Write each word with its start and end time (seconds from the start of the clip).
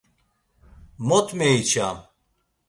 Mot 1.07 1.27
meiçam! 1.37 1.97